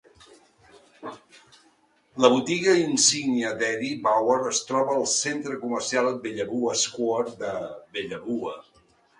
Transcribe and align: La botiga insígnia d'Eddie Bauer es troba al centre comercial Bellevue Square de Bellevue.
La 2.25 2.31
botiga 2.35 2.73
insígnia 2.85 3.51
d'Eddie 3.59 3.99
Bauer 4.07 4.39
es 4.55 4.63
troba 4.71 4.97
al 4.97 5.07
centre 5.15 5.61
comercial 5.67 6.11
Bellevue 6.27 6.75
Square 6.89 7.39
de 7.45 7.53
Bellevue. 7.95 8.59